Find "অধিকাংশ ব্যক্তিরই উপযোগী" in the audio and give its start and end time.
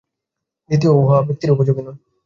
1.15-1.81